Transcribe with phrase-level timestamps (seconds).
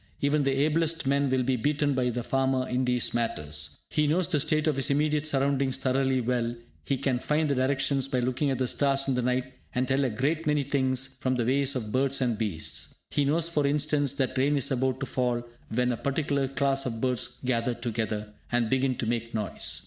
[0.19, 3.81] Even the ablest men will be beaten by the farmer in these matters.
[3.91, 8.07] He knows the state of his immediate surroundings thoroughly well, he can find the directions
[8.07, 11.35] by looking at the stars in the night, and tell a great many things from
[11.35, 12.95] the ways of birds and beasts.
[13.11, 16.99] He knows, for instance, that rain is about to fall when a particular class of
[16.99, 19.79] birds gather together, and begin to make noise.